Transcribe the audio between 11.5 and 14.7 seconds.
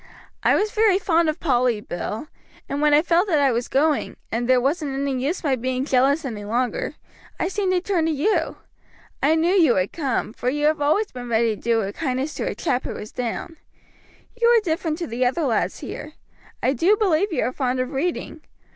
to do a kindness to a chap who was down. You are